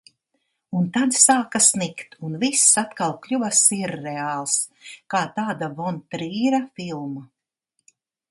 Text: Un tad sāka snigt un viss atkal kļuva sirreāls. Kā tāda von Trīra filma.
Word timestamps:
Un 0.77 0.85
tad 0.93 1.11
sāka 1.23 1.59
snigt 1.65 2.15
un 2.29 2.37
viss 2.43 2.63
atkal 2.83 3.13
kļuva 3.27 3.51
sirreāls. 3.59 4.57
Kā 5.15 5.23
tāda 5.37 5.71
von 5.83 6.03
Trīra 6.15 6.63
filma. 6.81 7.25